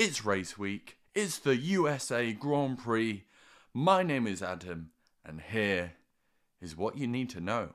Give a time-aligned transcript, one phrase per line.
[0.00, 0.96] It's race week.
[1.14, 3.24] It's the USA Grand Prix.
[3.74, 4.92] My name is Adam,
[5.26, 5.92] and here
[6.58, 7.74] is what you need to know.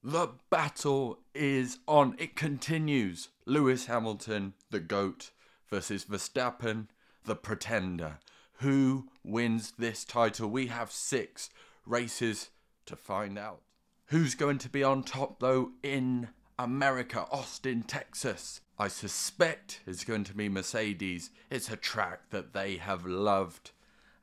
[0.00, 2.14] The battle is on.
[2.20, 3.30] It continues.
[3.46, 5.32] Lewis Hamilton, the GOAT,
[5.68, 6.86] versus Verstappen,
[7.24, 8.20] the pretender.
[8.58, 10.48] Who wins this title?
[10.48, 11.50] We have six
[11.84, 12.50] races
[12.86, 13.62] to find out.
[14.06, 16.28] Who's going to be on top, though, in
[16.60, 18.60] America, Austin, Texas?
[18.80, 21.28] I suspect it's going to be Mercedes.
[21.50, 23.72] It's a track that they have loved.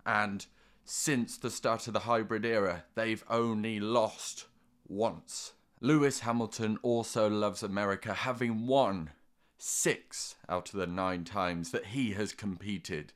[0.04, 0.48] And
[0.84, 4.46] since the start of the hybrid era, they've only lost
[4.88, 5.54] once.
[5.80, 9.12] Lewis Hamilton also loves America, having won
[9.60, 13.14] six out of the nine times that he has competed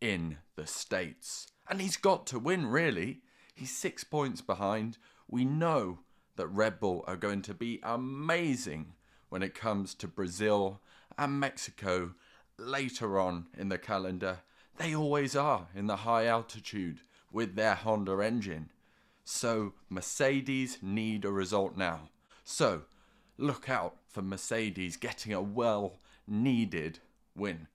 [0.00, 1.46] in the States.
[1.68, 3.20] And he's got to win, really.
[3.54, 4.96] He's six points behind.
[5.28, 5.98] We know
[6.36, 8.94] that Red Bull are going to be amazing
[9.30, 10.80] when it comes to Brazil
[11.16, 12.12] and Mexico
[12.58, 14.40] later on in the calendar.
[14.76, 17.00] They always are in the high altitude
[17.32, 18.70] with their Honda engine.
[19.24, 22.10] So Mercedes need a result now.
[22.44, 22.82] So
[23.38, 26.98] look out for Mercedes getting a well needed
[27.34, 27.68] win.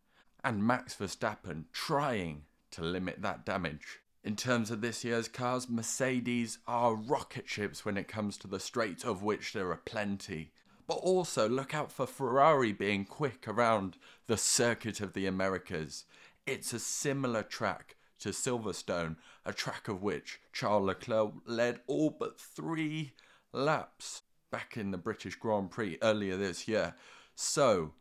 [0.44, 4.00] And Max Verstappen trying to limit that damage.
[4.24, 8.60] In terms of this year's cars, Mercedes are rocket ships when it comes to the
[8.60, 10.52] straights, of which there are plenty.
[10.88, 13.98] But also look out for Ferrari being quick around
[14.28, 16.06] the circuit of the Americas.
[16.46, 22.40] It's a similar track to Silverstone, a track of which Charles Leclerc led all but
[22.40, 23.14] three
[23.52, 26.96] laps back in the British Grand Prix earlier this year.
[27.36, 27.94] So,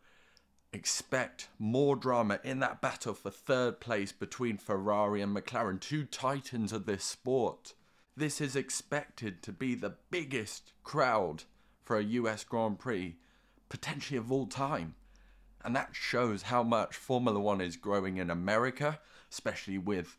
[0.73, 6.73] expect more drama in that battle for third place between Ferrari and McLaren, two titans
[6.73, 7.75] of this sport.
[8.17, 11.45] This is expected to be the biggest crowd
[11.85, 13.17] for a US Grand Prix,
[13.69, 14.95] potentially of all time.
[15.65, 20.17] And that shows how much Formula One is growing in America, especially with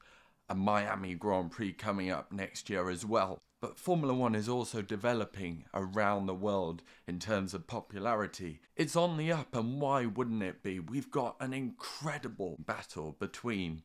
[0.50, 3.42] a Miami Grand Prix coming up next year as well.
[3.62, 8.60] But Formula One is also developing around the world in terms of popularity.
[8.76, 10.80] It's on the up, and why wouldn't it be?
[10.80, 13.82] We've got an incredible battle between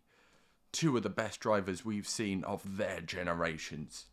[0.73, 4.07] two of the best drivers we've seen of their generations.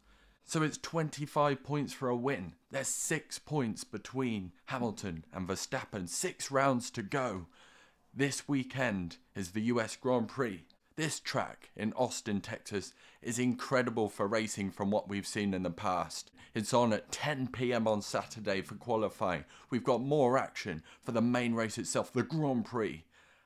[0.49, 2.53] So it's 25 points for a win.
[2.71, 7.47] There's six points between Hamilton and Verstappen, six rounds to go.
[8.13, 10.63] This weekend is the US Grand Prix.
[10.95, 15.69] This track in Austin, Texas is incredible for racing from what we've seen in the
[15.69, 16.31] past.
[16.55, 19.43] It's on at 10 pm on Saturday for qualifying.
[19.69, 23.03] We've got more action for the main race itself, the Grand Prix,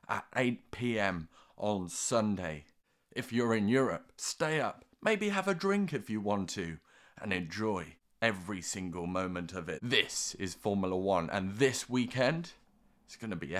[0.07, 2.65] at 8 pm on Sunday.
[3.11, 6.77] If you're in Europe, stay up, maybe have a drink if you want to
[7.21, 9.79] and enjoy every single moment of it.
[9.81, 12.51] This is Formula One, and this weekend
[13.05, 13.47] it's going to be